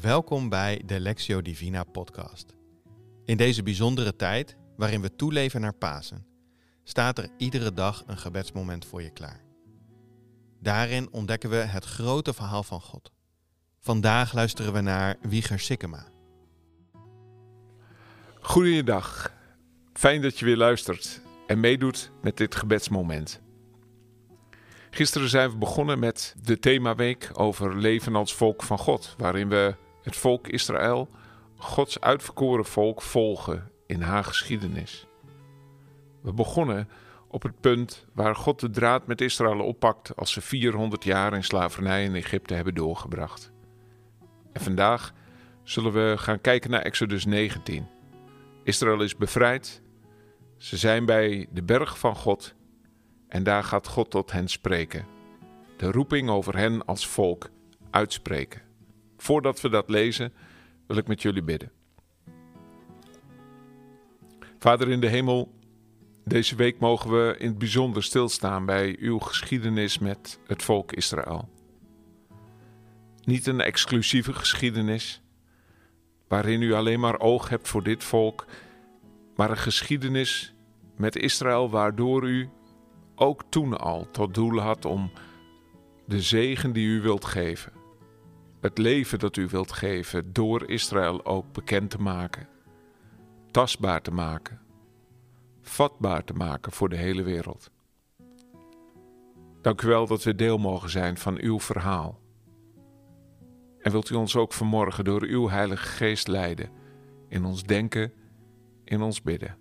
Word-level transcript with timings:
Welkom 0.00 0.48
bij 0.48 0.82
de 0.86 1.00
Lectio 1.00 1.42
Divina 1.42 1.84
podcast. 1.84 2.54
In 3.24 3.36
deze 3.36 3.62
bijzondere 3.62 4.16
tijd, 4.16 4.56
waarin 4.76 5.00
we 5.00 5.16
toeleven 5.16 5.60
naar 5.60 5.74
Pasen, 5.74 6.26
staat 6.84 7.18
er 7.18 7.28
iedere 7.36 7.72
dag 7.72 8.02
een 8.06 8.18
gebedsmoment 8.18 8.84
voor 8.84 9.02
je 9.02 9.10
klaar. 9.10 9.40
Daarin 10.60 11.12
ontdekken 11.12 11.50
we 11.50 11.56
het 11.56 11.84
grote 11.84 12.34
verhaal 12.34 12.62
van 12.62 12.80
God. 12.80 13.12
Vandaag 13.80 14.32
luisteren 14.32 14.72
we 14.72 14.80
naar 14.80 15.16
Wieger 15.22 15.60
Sikkema. 15.60 16.06
Goedendag. 18.40 19.32
Fijn 19.92 20.22
dat 20.22 20.38
je 20.38 20.44
weer 20.44 20.56
luistert 20.56 21.20
en 21.46 21.60
meedoet 21.60 22.10
met 22.22 22.36
dit 22.36 22.54
gebedsmoment. 22.54 23.40
Gisteren 24.90 25.28
zijn 25.28 25.50
we 25.50 25.56
begonnen 25.56 25.98
met 25.98 26.34
de 26.42 26.58
themaweek 26.58 27.30
over 27.32 27.76
leven 27.76 28.16
als 28.16 28.34
volk 28.34 28.62
van 28.62 28.78
God, 28.78 29.14
waarin 29.18 29.48
we 29.48 29.74
het 30.10 30.18
volk 30.18 30.48
Israël, 30.48 31.08
Gods 31.56 32.00
uitverkoren 32.00 32.64
volk, 32.64 33.02
volgen 33.02 33.70
in 33.86 34.00
haar 34.00 34.24
geschiedenis. 34.24 35.06
We 36.22 36.32
begonnen 36.32 36.88
op 37.28 37.42
het 37.42 37.60
punt 37.60 38.06
waar 38.12 38.36
God 38.36 38.60
de 38.60 38.70
draad 38.70 39.06
met 39.06 39.20
Israël 39.20 39.60
oppakt 39.60 40.16
als 40.16 40.32
ze 40.32 40.40
400 40.40 41.04
jaar 41.04 41.34
in 41.34 41.44
slavernij 41.44 42.04
in 42.04 42.14
Egypte 42.14 42.54
hebben 42.54 42.74
doorgebracht. 42.74 43.52
En 44.52 44.60
vandaag 44.60 45.12
zullen 45.62 45.92
we 45.92 46.14
gaan 46.18 46.40
kijken 46.40 46.70
naar 46.70 46.82
Exodus 46.82 47.24
19. 47.24 47.86
Israël 48.64 49.02
is 49.02 49.16
bevrijd. 49.16 49.82
Ze 50.56 50.76
zijn 50.76 51.04
bij 51.04 51.46
de 51.52 51.62
berg 51.62 51.98
van 51.98 52.16
God 52.16 52.54
en 53.28 53.42
daar 53.42 53.64
gaat 53.64 53.86
God 53.86 54.10
tot 54.10 54.32
hen 54.32 54.48
spreken. 54.48 55.06
De 55.76 55.90
roeping 55.90 56.30
over 56.30 56.56
hen 56.56 56.84
als 56.84 57.06
volk 57.06 57.50
uitspreken. 57.90 58.69
Voordat 59.20 59.60
we 59.60 59.68
dat 59.68 59.88
lezen, 59.88 60.32
wil 60.86 60.96
ik 60.96 61.06
met 61.06 61.22
jullie 61.22 61.42
bidden. 61.42 61.72
Vader 64.58 64.88
in 64.88 65.00
de 65.00 65.06
hemel, 65.06 65.54
deze 66.24 66.56
week 66.56 66.78
mogen 66.78 67.10
we 67.10 67.34
in 67.38 67.48
het 67.48 67.58
bijzonder 67.58 68.02
stilstaan 68.02 68.66
bij 68.66 68.96
uw 68.98 69.18
geschiedenis 69.18 69.98
met 69.98 70.40
het 70.46 70.62
volk 70.62 70.92
Israël. 70.92 71.48
Niet 73.24 73.46
een 73.46 73.60
exclusieve 73.60 74.32
geschiedenis, 74.32 75.22
waarin 76.28 76.62
u 76.62 76.72
alleen 76.72 77.00
maar 77.00 77.20
oog 77.20 77.48
hebt 77.48 77.68
voor 77.68 77.82
dit 77.82 78.04
volk, 78.04 78.46
maar 79.36 79.50
een 79.50 79.56
geschiedenis 79.56 80.54
met 80.96 81.16
Israël 81.16 81.70
waardoor 81.70 82.28
u 82.28 82.48
ook 83.14 83.44
toen 83.48 83.78
al 83.78 84.10
tot 84.10 84.34
doel 84.34 84.58
had 84.58 84.84
om 84.84 85.12
de 86.06 86.20
zegen 86.22 86.72
die 86.72 86.86
u 86.86 87.00
wilt 87.00 87.24
geven, 87.24 87.72
het 88.60 88.78
leven 88.78 89.18
dat 89.18 89.36
u 89.36 89.46
wilt 89.46 89.72
geven, 89.72 90.32
door 90.32 90.70
Israël 90.70 91.24
ook 91.24 91.52
bekend 91.52 91.90
te 91.90 92.00
maken, 92.00 92.48
tastbaar 93.50 94.02
te 94.02 94.10
maken, 94.10 94.60
vatbaar 95.62 96.24
te 96.24 96.32
maken 96.32 96.72
voor 96.72 96.88
de 96.88 96.96
hele 96.96 97.22
wereld. 97.22 97.70
Dank 99.60 99.82
u 99.82 99.88
wel 99.88 100.06
dat 100.06 100.22
we 100.22 100.34
deel 100.34 100.58
mogen 100.58 100.90
zijn 100.90 101.18
van 101.18 101.38
uw 101.38 101.60
verhaal. 101.60 102.18
En 103.78 103.90
wilt 103.90 104.10
u 104.10 104.14
ons 104.14 104.36
ook 104.36 104.52
vanmorgen 104.52 105.04
door 105.04 105.22
uw 105.22 105.48
Heilige 105.48 105.86
Geest 105.86 106.28
leiden 106.28 106.70
in 107.28 107.44
ons 107.44 107.62
denken, 107.62 108.12
in 108.84 109.02
ons 109.02 109.22
bidden. 109.22 109.56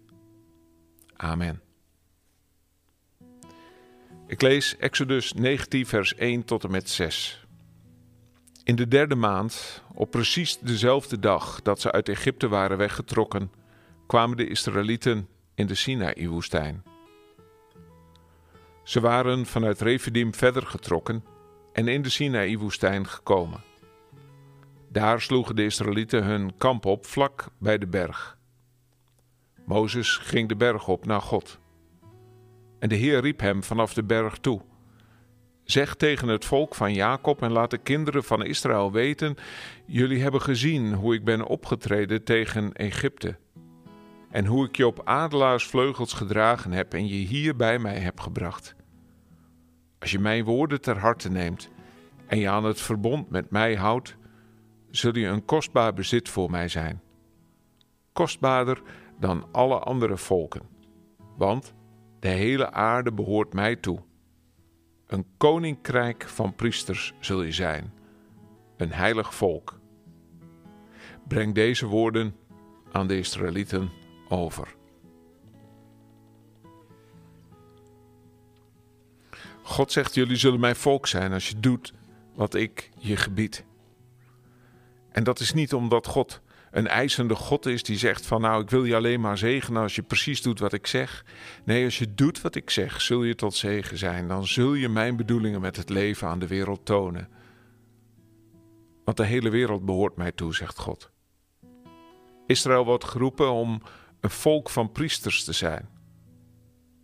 Amen. 1.16 1.62
Ik 4.28 4.42
lees 4.42 4.78
Exodus 4.78 5.34
19, 5.34 5.86
vers 5.86 6.16
1 6.16 6.46
tot 6.46 6.64
en 6.64 6.72
met 6.72 6.90
6. 6.90 7.48
In 8.70 8.76
de 8.76 8.88
derde 8.88 9.16
maand, 9.16 9.84
op 9.94 10.12
precies 10.12 10.60
dezelfde 10.60 11.20
dag 11.20 11.62
dat 11.62 11.82
ze 11.82 11.92
uit 11.92 12.10
Egypte 12.10 12.48
waren 12.48 12.78
weggetrokken, 12.78 13.52
kwamen 14.08 14.38
de 14.38 14.48
Israëlieten 14.48 15.28
in 15.56 15.68
de 15.68 15.76
Sinaï-woestijn. 15.76 16.84
Ze 18.84 19.00
waren 19.00 19.46
vanuit 19.46 19.82
Refidim 19.82 20.34
verder 20.34 20.66
getrokken 20.66 21.24
en 21.74 21.88
in 21.88 22.02
de 22.02 22.10
Sinaï-woestijn 22.10 23.08
gekomen. 23.08 23.62
Daar 24.90 25.22
sloegen 25.22 25.56
de 25.56 25.66
Israëlieten 25.66 26.24
hun 26.24 26.58
kamp 26.58 26.86
op 26.86 27.06
vlak 27.06 27.46
bij 27.58 27.78
de 27.78 27.88
berg. 27.88 28.38
Mozes 29.66 30.18
ging 30.18 30.50
de 30.50 30.56
berg 30.56 30.88
op 30.88 31.06
naar 31.06 31.22
God. 31.22 31.60
En 32.80 32.90
de 32.90 32.96
Heer 32.96 33.22
riep 33.22 33.40
hem 33.40 33.64
vanaf 33.64 33.94
de 33.94 34.04
berg 34.04 34.38
toe. 34.38 34.62
Zeg 35.70 35.96
tegen 35.96 36.28
het 36.28 36.46
volk 36.46 36.76
van 36.76 36.94
Jacob 36.94 37.42
en 37.42 37.52
laat 37.52 37.72
de 37.72 37.78
kinderen 37.78 38.24
van 38.24 38.46
Israël 38.46 38.92
weten: 38.92 39.36
Jullie 39.86 40.22
hebben 40.22 40.42
gezien 40.42 40.94
hoe 40.94 41.14
ik 41.14 41.24
ben 41.24 41.46
opgetreden 41.46 42.24
tegen 42.24 42.74
Egypte. 42.74 43.38
En 44.30 44.46
hoe 44.46 44.66
ik 44.66 44.78
je 44.78 44.88
op 44.88 45.02
adelaarsvleugels 45.04 46.14
gedragen 46.14 46.72
heb 46.72 46.94
en 46.94 47.08
je 47.08 47.16
hier 47.16 47.56
bij 47.56 47.80
mij 47.80 48.00
heb 48.00 48.20
gebracht. 48.20 48.76
Als 50.00 50.12
je 50.12 50.20
mijn 50.20 50.44
woorden 50.44 50.82
ter 50.82 50.98
harte 50.98 51.30
neemt 51.30 51.70
en 52.28 52.40
je 52.40 52.50
aan 52.50 52.64
het 52.64 52.82
verbond 52.82 53.30
met 53.30 53.50
mij 53.50 53.76
houdt, 53.76 54.16
zul 54.90 55.16
je 55.16 55.28
een 55.28 55.46
kostbaar 55.46 55.94
bezit 55.94 56.30
voor 56.30 56.52
mij 56.52 56.68
zijn. 56.68 57.02
Kostbaarder 58.14 58.82
dan 59.20 59.48
alle 59.52 59.80
andere 59.80 60.18
volken. 60.18 60.62
Want 61.38 61.74
de 62.20 62.28
hele 62.30 62.72
aarde 62.72 63.12
behoort 63.12 63.54
mij 63.54 63.76
toe. 63.76 64.08
Een 65.10 65.26
koninkrijk 65.38 66.28
van 66.28 66.56
priesters 66.56 67.14
zul 67.20 67.42
je 67.42 67.52
zijn, 67.52 67.94
een 68.78 68.92
heilig 68.92 69.36
volk. 69.36 69.80
Breng 71.28 71.56
deze 71.56 71.86
woorden 71.86 72.36
aan 72.92 73.08
de 73.08 73.18
Israëlieten 73.18 73.90
over. 74.28 74.76
God 79.62 79.92
zegt: 79.92 80.14
Jullie 80.14 80.36
zullen 80.36 80.60
mijn 80.60 80.76
volk 80.76 81.08
zijn 81.08 81.34
als 81.34 81.50
je 81.50 81.60
doet 81.60 81.94
wat 82.36 82.54
ik 82.54 82.90
je 82.98 83.18
gebied. 83.18 83.66
En 85.12 85.24
dat 85.24 85.40
is 85.40 85.54
niet 85.54 85.74
omdat 85.74 86.08
God 86.08 86.42
een 86.72 86.88
eisende 86.88 87.36
God 87.36 87.66
is 87.66 87.84
die 87.84 87.98
zegt 87.98 88.26
van 88.26 88.42
nou 88.42 88.62
ik 88.62 88.70
wil 88.70 88.86
je 88.86 88.96
alleen 88.96 89.22
maar 89.22 89.38
zegenen 89.38 89.82
als 89.82 89.96
je 89.96 90.02
precies 90.02 90.42
doet 90.42 90.60
wat 90.60 90.74
ik 90.74 90.88
zeg. 90.88 91.26
Nee, 91.64 91.86
als 91.86 91.98
je 91.98 92.14
doet 92.14 92.42
wat 92.42 92.56
ik 92.56 92.70
zeg, 92.70 93.02
zul 93.02 93.24
je 93.24 93.36
tot 93.36 93.56
zegen 93.56 93.98
zijn. 93.98 94.28
Dan 94.28 94.48
zul 94.48 94.74
je 94.74 94.90
mijn 94.90 95.16
bedoelingen 95.16 95.62
met 95.62 95.76
het 95.76 95.90
leven 95.90 96.28
aan 96.28 96.40
de 96.40 96.48
wereld 96.48 96.86
tonen. 96.86 97.30
Want 99.04 99.18
de 99.18 99.26
hele 99.26 99.50
wereld 99.50 99.86
behoort 99.86 100.16
mij 100.16 100.32
toe, 100.32 100.56
zegt 100.56 100.80
God. 100.80 101.12
Israël 102.48 102.86
wordt 102.86 103.04
geroepen 103.04 103.52
om 103.52 103.82
een 104.20 104.30
volk 104.30 104.70
van 104.70 104.92
priesters 104.92 105.44
te 105.44 105.54
zijn. 105.54 105.90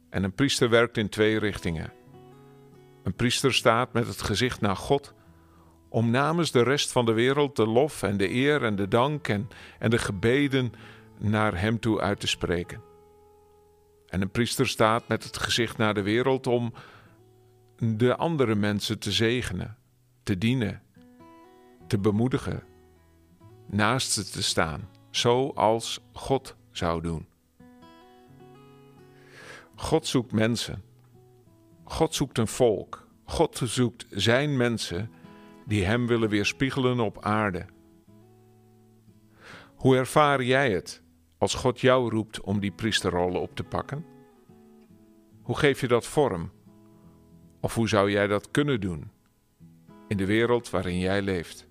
En 0.10 0.24
een 0.24 0.34
priester 0.34 0.70
werkt 0.70 0.98
in 0.98 1.10
twee 1.10 1.40
richtingen. 1.40 1.94
Een 3.04 3.16
priester 3.16 3.54
staat 3.54 3.94
met 3.94 4.08
het 4.08 4.22
gezicht 4.22 4.62
naar 4.62 4.76
God 4.76 5.14
om 5.96 6.10
namens 6.10 6.52
de 6.52 6.64
rest 6.64 6.92
van 6.92 7.06
de 7.06 7.14
wereld 7.14 7.56
de 7.56 7.68
lof 7.68 8.04
en 8.04 8.18
de 8.18 8.34
eer 8.34 8.64
en 8.64 8.76
de 8.76 8.88
dank 8.88 9.28
en, 9.28 9.50
en 9.80 9.90
de 9.90 9.98
gebeden 9.98 10.74
naar 11.18 11.60
Hem 11.60 11.80
toe 11.80 12.00
uit 12.00 12.20
te 12.20 12.28
spreken. 12.28 12.82
En 14.08 14.22
een 14.22 14.32
priester 14.32 14.68
staat 14.68 15.08
met 15.08 15.24
het 15.24 15.38
gezicht 15.38 15.78
naar 15.78 15.94
de 15.94 16.02
wereld 16.02 16.48
om 16.48 16.74
de 17.78 18.16
andere 18.16 18.56
mensen 18.56 19.00
te 19.00 19.12
zegenen, 19.12 19.78
te 20.24 20.38
dienen, 20.38 20.82
te 21.88 21.98
bemoedigen, 21.98 22.64
naast 23.66 24.12
ze 24.12 24.30
te 24.30 24.44
staan, 24.44 24.90
zoals 25.10 26.00
God 26.14 26.56
zou 26.72 27.02
doen. 27.02 27.28
God 29.76 30.08
zoekt 30.08 30.32
mensen. 30.32 30.84
God 31.84 32.16
zoekt 32.16 32.38
een 32.38 32.48
volk. 32.48 33.08
God 33.26 33.62
zoekt 33.64 34.06
zijn 34.10 34.58
mensen 34.58 35.10
die 35.66 35.86
Hem 35.86 36.08
willen 36.08 36.30
weerspiegelen 36.30 37.00
op 37.00 37.24
aarde. 37.24 37.66
Hoe 39.76 39.96
ervaar 39.96 40.44
jij 40.44 40.72
het 40.72 41.04
als 41.38 41.54
God 41.54 41.80
jou 41.80 42.10
roept 42.10 42.42
om 42.42 42.60
die 42.60 42.72
priesterrollen 42.72 43.42
op 43.42 43.56
te 43.56 43.64
pakken? 43.64 44.06
Hoe 45.42 45.58
geef 45.58 45.82
je 45.82 45.88
dat 45.88 46.06
vorm? 46.06 46.52
Of 47.62 47.76
hoe 47.76 47.88
zou 47.88 48.12
jij 48.12 48.28
dat 48.28 48.52
kunnen 48.52 48.82
doen 48.82 49.12
in 50.08 50.18
de 50.18 50.26
wereld 50.26 50.70
waarin 50.70 51.00
jij 51.00 51.22
leeft? 51.22 51.65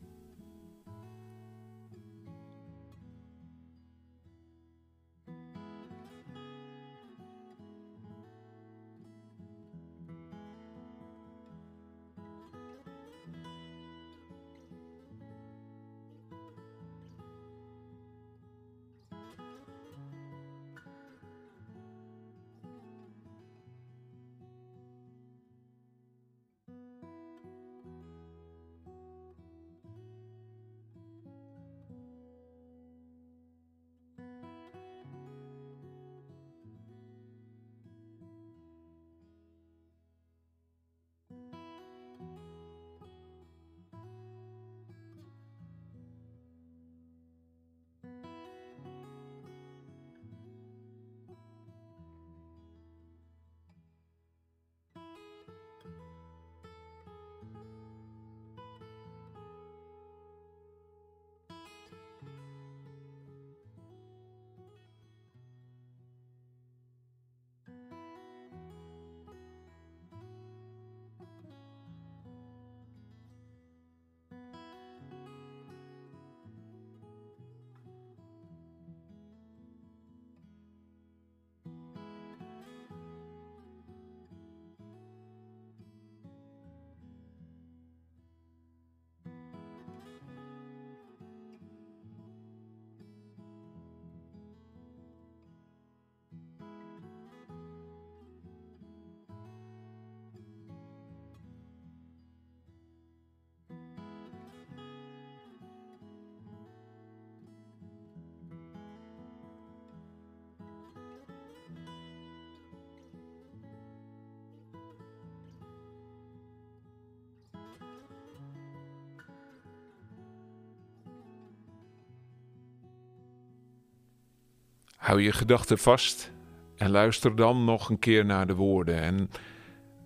Hou 125.05 125.23
je 125.23 125.33
gedachten 125.33 125.79
vast 125.79 126.33
en 126.77 126.91
luister 126.91 127.37
dan 127.37 127.65
nog 127.65 127.89
een 127.89 127.99
keer 127.99 128.25
naar 128.25 128.47
de 128.47 128.55
woorden 128.55 129.01
en 129.01 129.31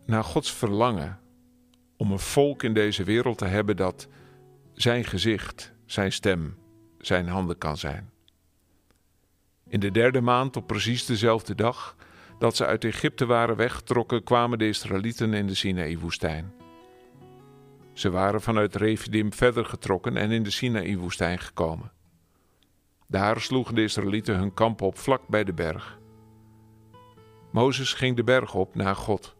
naar 0.06 0.24
Gods 0.24 0.52
verlangen 0.52 1.18
om 1.96 2.12
een 2.12 2.18
volk 2.18 2.62
in 2.62 2.74
deze 2.74 3.04
wereld 3.04 3.38
te 3.38 3.44
hebben 3.44 3.76
dat 3.76 4.08
zijn 4.72 5.04
gezicht, 5.04 5.74
zijn 5.86 6.12
stem, 6.12 6.58
zijn 6.98 7.28
handen 7.28 7.58
kan 7.58 7.76
zijn. 7.76 8.10
In 9.68 9.80
de 9.80 9.90
derde 9.90 10.20
maand, 10.20 10.56
op 10.56 10.66
precies 10.66 11.06
dezelfde 11.06 11.54
dag 11.54 11.96
dat 12.38 12.56
ze 12.56 12.66
uit 12.66 12.84
Egypte 12.84 13.26
waren 13.26 13.56
weggetrokken, 13.56 14.24
kwamen 14.24 14.58
de 14.58 14.68
Israëlieten 14.68 15.34
in 15.34 15.46
de 15.46 15.54
Sinaï-woestijn. 15.54 16.52
Ze 17.92 18.10
waren 18.10 18.40
vanuit 18.40 18.74
Refidim 18.74 19.32
verder 19.32 19.64
getrokken 19.64 20.16
en 20.16 20.30
in 20.30 20.42
de 20.42 20.50
Sinaï-woestijn 20.50 21.38
gekomen. 21.38 21.97
Daar 23.10 23.40
sloegen 23.40 23.74
de 23.74 23.82
Israëlieten 23.82 24.38
hun 24.38 24.54
kamp 24.54 24.82
op 24.82 24.98
vlak 24.98 25.28
bij 25.28 25.44
de 25.44 25.52
berg. 25.52 25.98
Mozes 27.52 27.92
ging 27.92 28.16
de 28.16 28.24
berg 28.24 28.54
op 28.54 28.74
naar 28.74 28.96
God. 28.96 29.36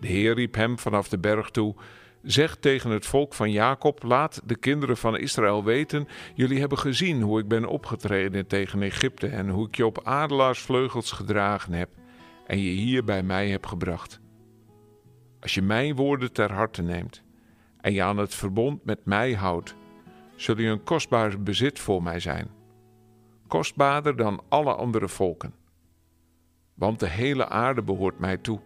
De 0.00 0.06
Heer 0.06 0.34
riep 0.34 0.54
hem 0.54 0.78
vanaf 0.78 1.08
de 1.08 1.18
berg 1.18 1.50
toe: 1.50 1.74
Zeg 2.22 2.56
tegen 2.56 2.90
het 2.90 3.06
volk 3.06 3.34
van 3.34 3.50
Jacob: 3.50 4.02
Laat 4.02 4.40
de 4.44 4.56
kinderen 4.56 4.96
van 4.96 5.18
Israël 5.18 5.64
weten: 5.64 6.08
Jullie 6.34 6.60
hebben 6.60 6.78
gezien 6.78 7.22
hoe 7.22 7.40
ik 7.40 7.48
ben 7.48 7.66
opgetreden 7.66 8.46
tegen 8.46 8.82
Egypte 8.82 9.26
en 9.26 9.48
hoe 9.48 9.66
ik 9.66 9.76
je 9.76 9.86
op 9.86 10.04
adelaarsvleugels 10.04 11.12
gedragen 11.12 11.72
heb 11.72 11.90
en 12.46 12.58
je 12.58 12.70
hier 12.70 13.04
bij 13.04 13.22
mij 13.22 13.48
heb 13.48 13.66
gebracht. 13.66 14.20
Als 15.40 15.54
je 15.54 15.62
mijn 15.62 15.94
woorden 15.94 16.32
ter 16.32 16.52
harte 16.52 16.82
neemt 16.82 17.22
en 17.80 17.92
je 17.92 18.02
aan 18.02 18.18
het 18.18 18.34
verbond 18.34 18.84
met 18.84 19.04
mij 19.04 19.32
houdt, 19.32 19.76
zul 20.40 20.58
je 20.58 20.68
een 20.68 20.82
kostbaar 20.82 21.42
bezit 21.42 21.78
voor 21.78 22.02
mij 22.02 22.20
zijn, 22.20 22.50
kostbaarder 23.46 24.16
dan 24.16 24.42
alle 24.48 24.74
andere 24.74 25.08
volken. 25.08 25.54
Want 26.74 27.00
de 27.00 27.08
hele 27.08 27.48
aarde 27.48 27.82
behoort 27.82 28.18
mij 28.18 28.36
toe. 28.36 28.60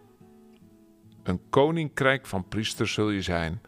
Een 1.23 1.41
koninkrijk 1.51 2.27
van 2.27 2.49
priesters 2.49 2.93
zul 2.93 3.11
je 3.11 3.23
zijn, 3.23 3.61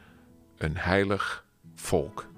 een 0.57 0.77
heilig 0.77 1.47
volk. 1.75 2.29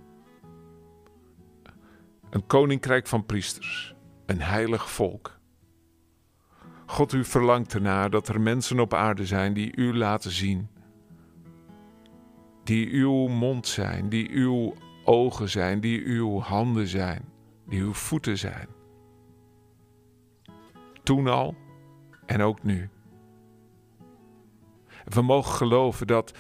Een 2.31 2.47
koninkrijk 2.47 3.07
van 3.07 3.27
priesters, 3.27 3.95
een 4.27 4.43
heilig 4.43 4.91
volk. 4.91 5.39
God, 6.87 7.12
u 7.12 7.25
verlangt 7.25 7.75
ernaar 7.75 8.11
dat 8.11 8.29
er 8.29 8.41
mensen 8.41 8.81
op 8.81 8.95
aarde 8.95 9.27
zijn 9.27 9.53
die 9.53 9.77
u 9.77 9.97
laten 9.97 10.31
zien. 10.31 10.69
Die 12.65 12.93
uw 12.93 13.27
mond 13.27 13.67
zijn, 13.67 14.09
die 14.09 14.31
uw 14.31 14.75
ogen 15.06 15.49
zijn, 15.49 15.81
die 15.81 16.05
uw 16.05 16.41
handen 16.41 16.87
zijn, 16.87 17.25
die 17.69 17.81
uw 17.81 17.93
voeten 17.93 18.38
zijn. 18.38 18.69
Toen 21.03 21.26
al 21.26 21.55
en 22.26 22.43
ook 22.43 22.62
nu. 22.62 22.88
We 25.05 25.23
mogen 25.23 25.55
geloven 25.55 26.06
dat 26.06 26.38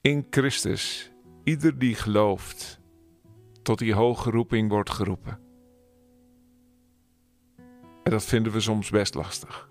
in 0.00 0.26
Christus 0.30 1.12
ieder 1.44 1.78
die 1.78 1.94
gelooft 1.94 2.80
tot 3.62 3.78
die 3.78 3.94
hoge 3.94 4.30
roeping 4.30 4.70
wordt 4.70 4.90
geroepen. 4.90 5.38
En 8.02 8.10
dat 8.10 8.24
vinden 8.24 8.52
we 8.52 8.60
soms 8.60 8.90
best 8.90 9.14
lastig. 9.14 9.70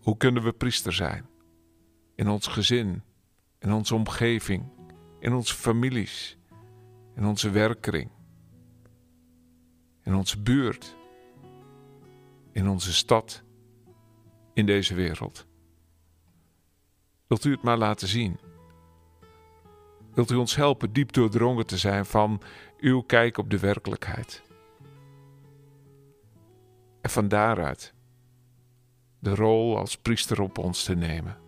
Hoe 0.00 0.16
kunnen 0.16 0.42
we 0.42 0.52
priester 0.52 0.92
zijn? 0.92 1.26
In 2.14 2.28
ons 2.28 2.46
gezin, 2.46 3.02
in 3.58 3.72
onze 3.72 3.94
omgeving, 3.94 4.64
in 5.18 5.32
onze 5.32 5.54
families, 5.54 6.38
in 7.14 7.24
onze 7.24 7.50
werkkring, 7.50 8.10
in 10.02 10.14
onze 10.14 10.40
buurt, 10.40 10.96
in 12.52 12.68
onze 12.68 12.92
stad, 12.92 13.42
in 14.54 14.66
deze 14.66 14.94
wereld. 14.94 15.46
Wilt 17.26 17.44
u 17.44 17.50
het 17.50 17.62
maar 17.62 17.78
laten 17.78 18.08
zien? 18.08 18.38
Wilt 20.14 20.30
u 20.30 20.34
ons 20.34 20.56
helpen 20.56 20.92
diep 20.92 21.12
doordrongen 21.12 21.66
te 21.66 21.78
zijn 21.78 22.06
van 22.06 22.42
uw 22.78 23.00
kijk 23.00 23.38
op 23.38 23.50
de 23.50 23.58
werkelijkheid? 23.58 24.42
En 27.00 27.10
van 27.10 27.28
daaruit 27.28 27.94
de 29.18 29.34
rol 29.34 29.78
als 29.78 29.98
priester 29.98 30.40
op 30.40 30.58
ons 30.58 30.84
te 30.84 30.94
nemen. 30.94 31.45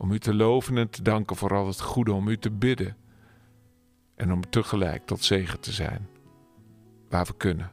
Om 0.00 0.10
u 0.12 0.18
te 0.18 0.34
loven 0.34 0.76
en 0.76 0.90
te 0.90 1.02
danken 1.02 1.36
voor 1.36 1.54
al 1.54 1.66
het 1.66 1.80
goede, 1.80 2.12
om 2.12 2.28
u 2.28 2.38
te 2.38 2.50
bidden. 2.50 2.96
En 4.14 4.32
om 4.32 4.50
tegelijk 4.50 5.06
tot 5.06 5.24
zegen 5.24 5.60
te 5.60 5.72
zijn, 5.72 6.08
waar 7.08 7.24
we 7.24 7.36
kunnen. 7.36 7.70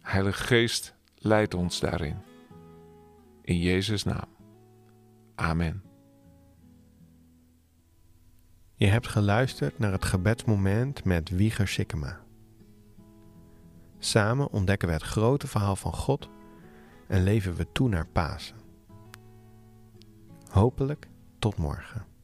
Heilige 0.00 0.42
Geest, 0.42 0.94
leid 1.14 1.54
ons 1.54 1.80
daarin. 1.80 2.16
In 3.42 3.58
Jezus' 3.58 4.04
naam. 4.04 4.28
Amen. 5.34 5.82
Je 8.74 8.86
hebt 8.86 9.08
geluisterd 9.08 9.78
naar 9.78 9.92
het 9.92 10.04
gebedsmoment 10.04 11.04
met 11.04 11.28
Wieger 11.28 11.68
Sikkema. 11.68 12.20
Samen 13.98 14.50
ontdekken 14.50 14.88
we 14.88 14.94
het 14.94 15.02
grote 15.02 15.46
verhaal 15.46 15.76
van 15.76 15.92
God 15.92 16.28
en 17.06 17.22
leven 17.22 17.54
we 17.54 17.72
toe 17.72 17.88
naar 17.88 18.06
Pasen. 18.06 18.67
Hopelijk 20.48 21.08
tot 21.38 21.56
morgen. 21.56 22.17